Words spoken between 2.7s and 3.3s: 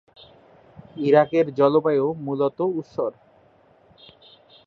ঊষর।